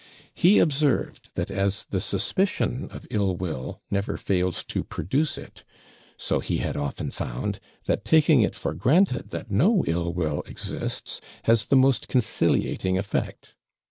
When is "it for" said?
8.41-8.73